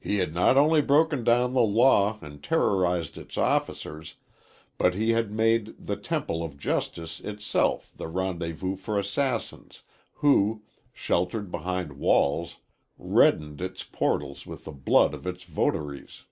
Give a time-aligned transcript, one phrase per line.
[0.00, 4.16] "He had not only broken down the law and terrorized its officers,
[4.78, 9.82] but he had made the temple of justice itself the rendezvous for assassins
[10.14, 12.56] who, sheltered behind walls,
[12.98, 16.24] reddened its portals with the blood of its votaries.